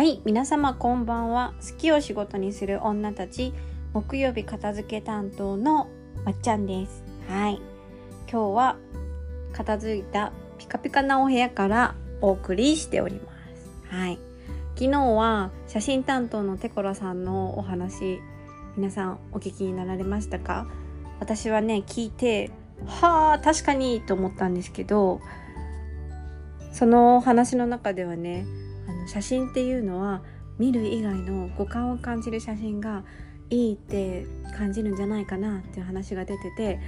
[0.00, 1.52] はい皆様こんばんは。
[1.60, 3.52] 好きを仕事にする女たち
[3.92, 5.90] 木曜日片付け担当の
[6.24, 7.04] まっちゃんです。
[7.28, 7.60] はい。
[8.26, 8.76] 今日は
[9.52, 13.30] 片付いたピカピカなお部屋からお送りしておりま
[13.90, 13.94] す。
[13.94, 14.18] はい。
[14.74, 18.20] 昨日は写真担当のテコラさんのお話
[18.78, 20.66] 皆さんお聞きになられましたか？
[21.18, 22.50] 私はね聞いて
[22.86, 25.20] はあ確かにと思ったんですけど
[26.72, 28.46] その話の中ではね
[29.00, 30.22] の写真っていうのは
[30.58, 33.04] 見る以外の五感を感じる写真が
[33.48, 34.26] いいって
[34.56, 36.80] 感じるんじゃないかなっていう話が出てて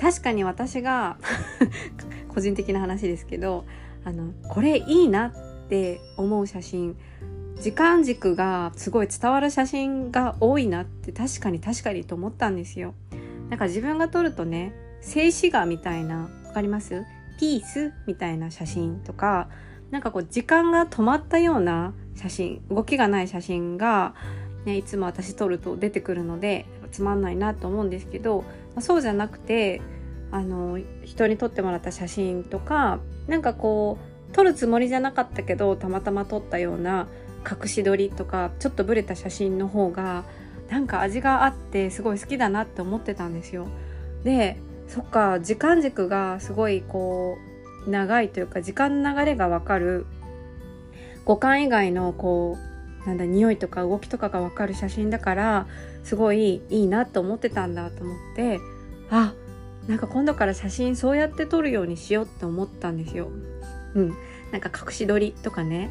[0.00, 1.18] 確かに私が
[2.28, 3.64] 個人的な話ですけど
[4.04, 6.96] あのこれいいなって思う写真
[7.60, 12.94] 時間軸がすごい伝わる写真が多いなって確かに確かにと思ったんですよ。
[13.50, 17.04] なんか自分が撮るとね静止画みたいなわかります？
[17.40, 19.48] ピースみたいな写真とか
[19.90, 24.14] なんかこう時間が止まったような写真動きがない写真が、
[24.64, 29.80] ね、いつも私撮ると出てくるのでつまんないなと思うんですけど、まあ、そうじゃなくて
[30.30, 33.98] あの人に撮ってもらった写真とかなんかこ
[34.30, 37.08] う撮るつもりじゃなかったけどたまたま撮ったような
[37.50, 40.24] 隠し撮りとかちょっとブレた写真の方が
[40.68, 43.68] なんか味があってすごい好きだなって思ってたんですよ。
[44.22, 50.06] でそっか時間軸がすごいこう長いというか時間の流れがわかる。
[51.24, 52.56] 五感以外のこ
[53.04, 55.66] うなんだ匂いとか動きとかがわかる写真だから
[56.02, 58.60] すごいいいなと思ってたんだと思って
[59.10, 59.34] あ
[59.86, 63.28] なんか今度から写真そうやって撮るようにしようって思ったんですよ。
[63.94, 64.14] うん、
[64.52, 65.90] なんか隠し撮りとかね。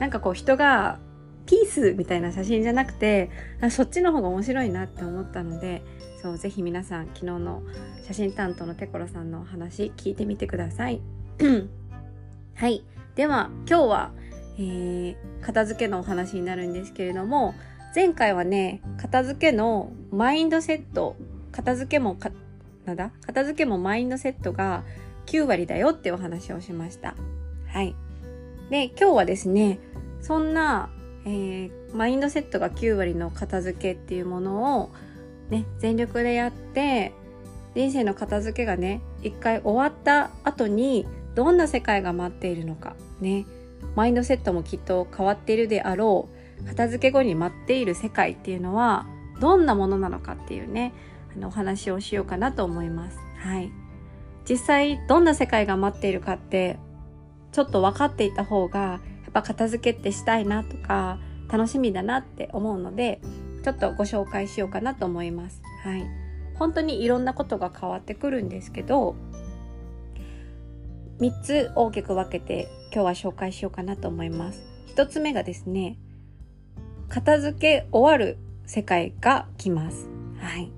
[0.00, 0.98] なんかこう人が
[1.46, 3.30] ピースみたいな写真じゃなくて
[3.70, 5.82] そっちの方が面白いなって思ったので
[6.20, 7.62] そうぜひ皆さん昨日の
[8.06, 11.00] 写真担当のテコロさんの話聞いてみてください。
[12.54, 12.84] はい。
[13.14, 14.12] では今日は、
[14.58, 17.54] えー、片付けのお話になるんですけれども
[17.94, 21.16] 前回はね片付けのマインドセット
[21.52, 22.30] 片付けもか
[22.84, 23.10] なんだ？
[23.26, 24.84] 片付けもマインドセットが
[25.26, 27.14] 9割だよってお話をしました。
[27.68, 27.94] はい。
[28.70, 29.78] で今日はですね
[30.20, 30.90] そんな
[31.28, 34.90] えー、マインドセットが9割の片付けっていうものを
[35.50, 37.12] ね全力でやって
[37.74, 41.04] 人生の片付けがね一回終わった後に
[41.36, 43.46] どんな世界が待っているのかね
[43.94, 46.28] マインドセットもきっと変わっているであろ
[46.62, 49.06] う片付け後に待っている世界っていうのは
[49.40, 50.92] どんなものなのかっていうね
[51.34, 53.18] あのお話をしようかなと思います。
[53.38, 53.70] はい。
[54.48, 56.78] 実際どんな世界が待っているかって
[57.52, 61.18] ちょっと分かっていた方がやっぱ片付けってしたいなとか
[61.48, 63.20] 楽しみだなって思うので
[63.64, 65.60] ちょっとご紹介しようかなと思います。
[65.82, 66.06] はい、
[66.54, 69.16] 本当にいろんなことが変わってくるんですけど
[71.20, 74.62] 3つ大きく分けて今日は紹介しようかなと思います。
[74.94, 75.98] 1つ目がですね
[77.08, 80.08] 片付け終わる世界が来ます。
[80.38, 80.70] はい。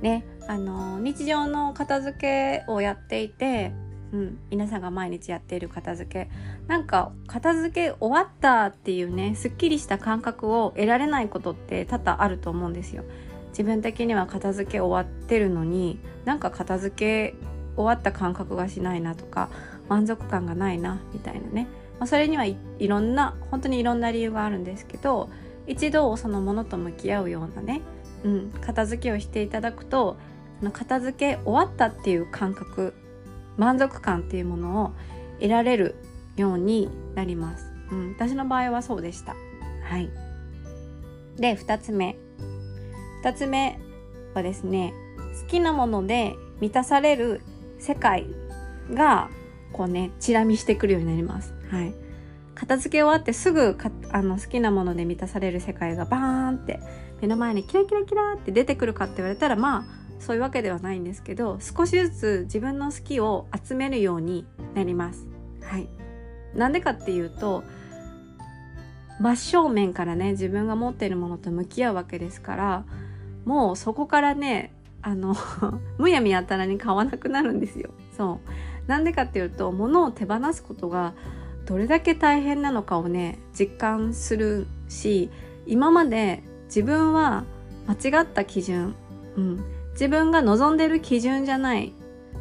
[0.00, 3.72] ね、あの日常の片付けをやっていて
[4.12, 6.30] うん、皆さんが毎日やっている片付け
[6.66, 13.04] なんか片付け終わったっていうねすっきりした感覚を得られないことって多々あると思うんですよ
[13.50, 17.34] 自分的には片付け終わってるのになんか片付け
[17.78, 19.48] 終わった感覚がしないなとか
[19.88, 21.68] 満足感がないなみたいなね、
[21.98, 25.30] まあ、それにはいろんな本当にいろんな理由があるんですけど
[25.66, 27.82] 一度そのものと向き合うようなね、
[28.24, 30.16] うん、片付けをしていただくと
[30.72, 32.94] 片付け終わったっていう感覚
[33.56, 34.92] 満足感っていうものを
[35.40, 35.94] 得られる
[36.36, 37.72] ようになります。
[37.90, 39.34] うん、私の場合はそうでした。
[39.84, 40.10] はい。
[41.36, 42.16] で、2つ目。
[43.24, 43.78] 2つ目
[44.34, 44.92] はですね、
[45.42, 47.40] 好きなもので満たされる
[47.78, 48.26] 世界
[48.92, 49.28] が、
[49.72, 51.54] こうね、チラ見してくるようになります。
[51.70, 51.94] はい。
[52.58, 56.80] 片付け終わってすぐかあの好きなもので満たされる世界がバーンって
[57.20, 59.84] 目の前にキラキラキラって出てくるかって言われたらまあ
[60.18, 65.28] そういうわけではないんですけど少しずつ自分の好きを集めるようになります。
[65.62, 65.88] はい、
[66.54, 67.62] なんでかっていうと
[69.20, 72.84] 真正面からね自分が持っているものと向き合うわけですから
[73.44, 74.72] もうそこからね
[75.02, 75.34] あの
[75.98, 77.90] むやみやたらに買わなくなるんですよ。
[78.16, 81.14] そうなんでかっていうと物を手放すことが
[81.66, 85.30] どれだけ大変なのかをね実感するし
[85.66, 87.44] 今まで自分は
[87.86, 88.94] 間違った基準、
[89.36, 91.92] うん、自分が望んでる基準じゃない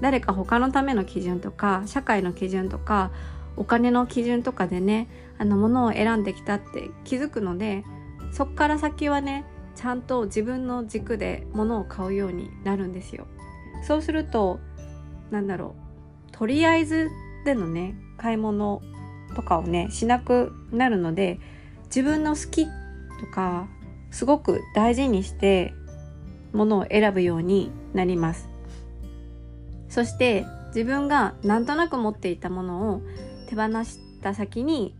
[0.00, 3.12] 誰か他のための基準とか社会の基準とか
[3.56, 5.08] お金の基準とかでね
[5.38, 7.84] あのものを選んできたって気づくので
[8.32, 13.26] そっから先はねちゃんと自分の軸で物を買うようになるんですよ。
[13.82, 14.60] そうすると
[15.30, 15.74] なんだろ
[16.28, 17.10] うとりあえず
[17.44, 18.80] でのね買い物
[19.34, 21.40] とかをねしなくなるので
[21.86, 22.70] 自分の好きと
[23.32, 23.68] か
[24.10, 25.74] すごく大事にして
[26.52, 28.48] ものを選ぶようになります
[29.88, 33.02] そして自分がなんとなく持っていたものを
[33.48, 34.94] 手放した先に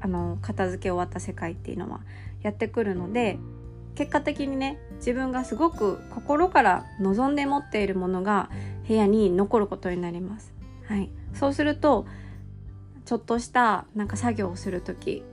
[0.00, 2.00] あの片付け終わった世界っていうのは
[2.42, 3.38] やってくるので
[3.96, 8.50] 結果的にね自分がすごく心から望んで持っているものが
[8.86, 10.54] 部屋に残ることになります。
[10.86, 12.06] はい、そうすると
[13.04, 15.24] ちょっとしたなんか作業をする時、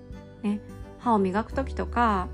[0.42, 0.60] ね、
[1.00, 2.28] 歯を磨く時とか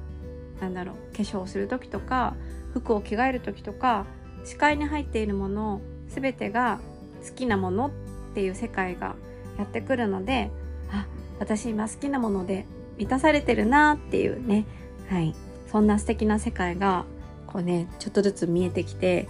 [0.62, 2.36] なんだろう化粧をする時とか
[2.74, 4.06] 服を着替える時とか
[4.46, 6.80] 視界に入っているもの全てが
[7.28, 7.92] 好きなものっ
[8.34, 9.16] ていう世界が
[9.58, 10.52] やってくるので
[10.92, 11.08] あ
[11.40, 12.66] 私今好きなもので
[12.98, 14.66] 満たされてるなっていうね。
[15.10, 15.34] はい
[15.72, 17.06] そんな素敵な世界が
[17.48, 19.28] こうねちょっとずつ見えてきて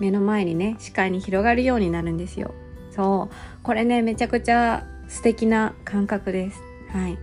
[0.00, 2.54] 目の前にね視界に広がるようになるんですよ。
[2.90, 3.34] そう。
[3.62, 6.60] これねめちゃくちゃ素敵な感覚です。
[6.90, 7.18] はい。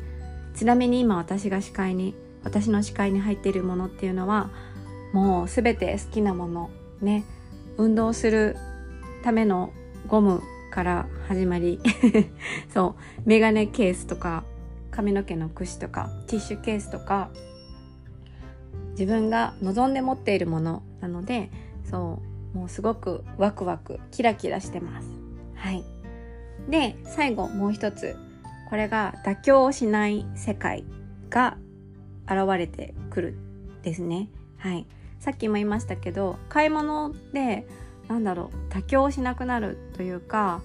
[0.56, 4.50] ちなみに今私が視界に私の視界に入っているものっていうのは
[5.14, 6.70] もう全て好きなもの
[7.02, 7.26] ね
[7.78, 8.56] 運動する
[9.24, 9.74] ための
[10.08, 10.42] ゴム
[10.72, 11.80] から始まり
[12.74, 13.22] そう。
[13.26, 14.44] メガネケースとか
[14.92, 17.30] 髪の毛の櫛とかティッシュケースとか
[18.96, 21.52] 自分が望んで持っているものなので
[21.84, 22.20] そ
[22.54, 25.10] うもうすごくワクワクキラキラしてます。
[25.56, 25.84] はい。
[26.70, 28.16] で最後もう一つ。
[28.70, 30.84] これが妥協をしない世界
[31.30, 31.58] が
[32.26, 33.38] 現れてくる
[33.84, 34.30] ですね。
[34.58, 34.88] はい。
[35.20, 37.68] さっきも言いましたけど買い物で
[38.08, 40.62] なんだろう妥協しなくなるというか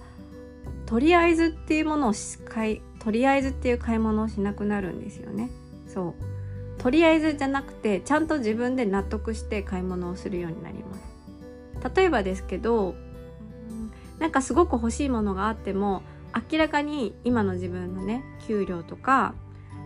[0.85, 2.13] とりあえずっていうものを
[2.45, 5.49] 買いとりあえずっていう買い物をしなくなるんですよね。
[5.87, 6.30] そう。
[6.81, 12.95] とりあえずじゃなくてちゃんと自分で納得して買い物をするようになります例えばですけど
[14.17, 16.01] なんかすごく欲しいものがあっても
[16.51, 19.35] 明らかに今の自分のね給料とか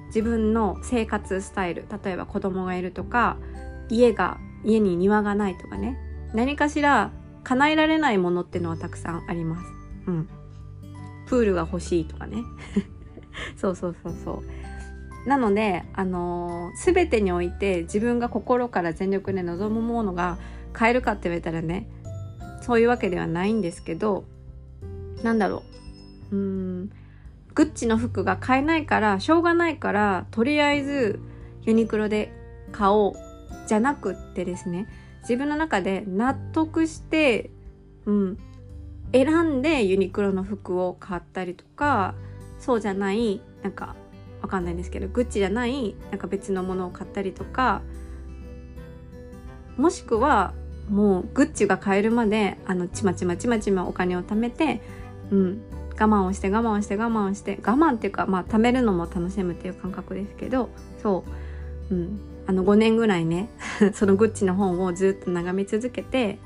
[0.08, 3.38] 自分の生活スタイル例えば子供がいるとか
[3.90, 5.98] 家が家に庭がないとかね
[6.34, 7.12] 何かしら
[7.44, 9.68] 叶えられないものってのはたくさんあります。
[10.08, 10.30] うん。
[11.28, 12.44] プールが欲しいとかね。
[13.56, 14.44] そうそうそうそう。
[15.26, 20.38] なので、あのー、全てにおいて自分が心から全力で望むものが
[20.74, 21.88] 買えるかって言われたらね、
[22.62, 24.26] そういうわけではないんですけど、
[25.24, 25.64] なんだろ
[26.32, 26.36] う。
[26.36, 26.42] うー
[26.84, 26.90] ん、
[27.54, 31.20] グッチの服が買えないから、しょうがないから、とりあえず
[31.64, 32.32] ユニクロで
[32.72, 33.14] 買おう
[33.68, 34.88] じゃなくってですね、
[35.22, 37.50] 自分の中で納得して、
[38.06, 38.38] うん、
[39.12, 42.16] 選んでユニクロの服を買ったりとか
[42.60, 43.96] そうじゃないなんか
[44.46, 47.82] わかんないですけどグッチじゃないなんか別のものを買ったりとか
[49.76, 50.54] もしくは
[50.88, 54.82] もうグッチが買えるまであのちまちまちまちまお金を貯めて、
[55.32, 55.62] うん、
[56.00, 60.70] 我慢をして我慢をして我慢をして我慢っていうかまあ貯めるのも楽しむっていう感覚ですけど
[61.02, 61.24] そ
[61.90, 63.50] う、うん、あの5年ぐらいね
[63.96, 66.38] そのグッチの本をずっと眺め続けて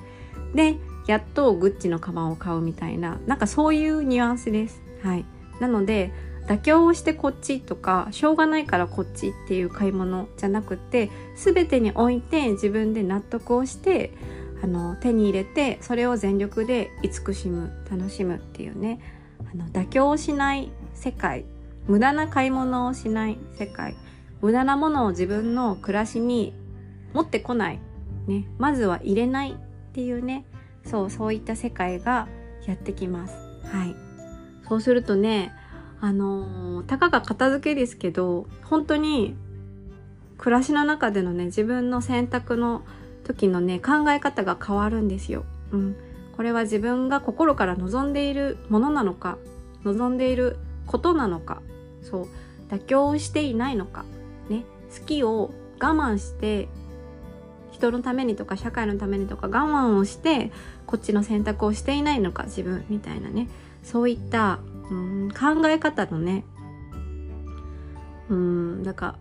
[0.56, 4.82] でやっとグッチのカバンを買うみたいななんかそういうニュアンスです。
[5.04, 5.26] はい、
[5.60, 6.14] なので
[6.48, 14.14] 妥協をしてこっちとかしょうがないからこっちっていう買い物じゃなくて全てにおいて自分で納得をして
[14.64, 19.00] あの手に入れてそれを全力で慈しむ楽しむっていうね。
[19.52, 21.46] あの妥協をしない世界。
[21.88, 23.96] 無駄な買い物をしない世界。
[24.42, 26.54] 無駄なものを自分の暮らしに
[27.14, 27.80] 持ってこない、
[28.28, 29.56] ね、まずは入れないっ
[29.94, 30.46] ていうね。
[30.86, 32.28] そうそういった世界が
[32.66, 33.34] やってきます。
[33.66, 33.96] はい、
[34.68, 35.54] そうするとね
[36.02, 39.36] あのー、たかが片付けですけど本当に
[40.38, 42.84] 暮らしの中でのね自分の選択の
[43.26, 45.44] 時のね考え方が変わるんですよ。
[45.72, 45.96] うん、
[46.36, 49.38] これは自分が心から望んでいるものなのか
[49.84, 51.62] 望んでいることなのか
[52.02, 52.28] そう。
[52.70, 54.06] 妥協していないのか
[54.48, 54.64] ね。
[54.98, 56.68] 好きを我慢して
[57.72, 60.52] 人のためにとか社会のためにとか我慢をして
[60.86, 63.48] こっちの選択をしていないのか自分みたいなね。
[63.84, 64.60] そういった
[64.92, 66.44] うん考え方のね。
[68.30, 69.18] うんだか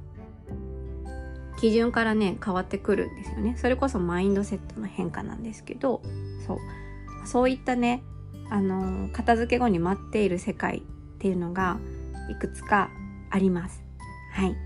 [1.58, 3.56] 基準からね変わってくるんですよね。
[3.56, 6.02] それこそマインドセットの変化なんですけど
[6.46, 6.58] そう。
[7.26, 8.02] そういったね
[8.50, 10.82] あの片付け後に待っている世界っ
[11.18, 11.78] ていうのが
[12.30, 12.90] いくつか
[13.30, 13.82] あります。
[14.32, 14.56] はい。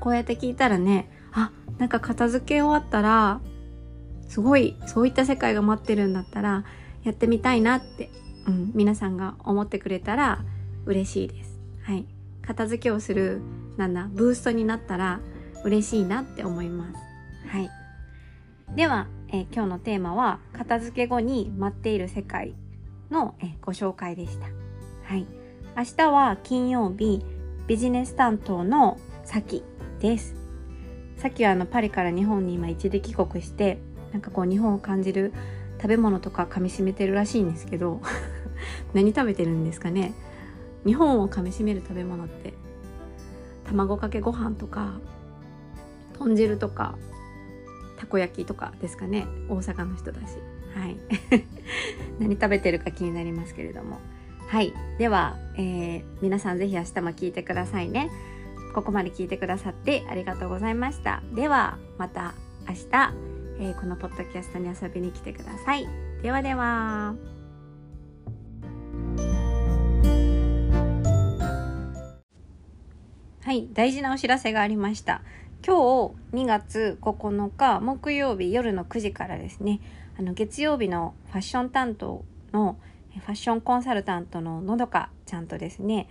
[0.00, 3.40] こうやって聞いたらねあなんか片付け終わったら
[4.28, 6.64] すごいそういった世界が待ってるんだったら
[7.02, 8.10] やってみたいなって、
[8.48, 10.44] うん、皆さんが思ってくれたら
[10.86, 11.60] 嬉しいです。
[11.82, 12.06] はい。
[12.42, 13.42] 片付けをする、
[13.76, 15.20] なんだ、ブーストになったら
[15.64, 16.98] 嬉しいなって思います。
[17.48, 17.70] はい。
[18.74, 22.54] では、え、今日のテーマは片付け後に待っている世界
[23.10, 24.46] の、え、ご紹介でした。
[25.04, 25.26] はい。
[25.76, 27.22] 明日は金曜日、
[27.68, 29.62] ビジネス担当のさき
[30.00, 30.34] です
[31.18, 33.78] さっきはあのパリから日本に今一時帰国して
[34.10, 35.34] なんかこう日本を感じる
[35.76, 38.00] 食べ物とか噛みしめてるらしいんですけど
[38.94, 40.14] 何食べてるんですかね。
[40.84, 42.54] 日本を噛みしめる食べ物って
[43.66, 45.00] 卵かけご飯とか
[46.18, 46.96] 豚汁とか
[47.98, 49.26] たこ焼きとかですかね。
[49.48, 50.36] 大阪の人だし。
[50.74, 50.96] はい。
[52.20, 53.98] 何食べてるか気になりますけれども。
[54.46, 54.72] はい。
[54.98, 58.10] では、えー、皆さん是非明日も聞いてくださいね。
[58.74, 61.22] ここまで聞いてくださってありがとうございました。
[61.34, 62.34] ではまた
[62.68, 63.14] 明日、
[63.60, 65.88] えー、このポッドキャストに遊びに来てください。
[66.22, 67.37] ではでは。
[73.48, 75.22] はい大事なお知らせがありました
[75.66, 79.80] 今日2月9日木曜日夜の9時からですね
[80.18, 82.76] あの月曜日のファッション担当の
[83.14, 86.10] ファッションコンサルタントののどかちゃんとですね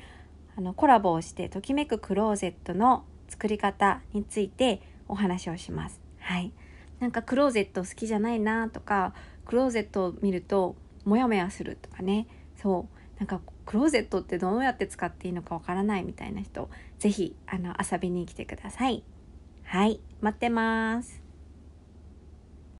[0.57, 6.01] あのコラボをしてときめくクローゼットの作り方についてお話をします。
[6.17, 6.51] はい。
[6.99, 9.13] なんかクローゼット好きじゃないなとか
[9.45, 10.75] クローゼットを見ると
[11.05, 12.25] モヤモヤするとかね
[12.55, 16.69] そうなんかクローゼットってどうやって使っていいのかわからないみたいな人
[16.99, 19.03] ぜひあの遊びに来てください。
[19.63, 21.26] はい待ってます。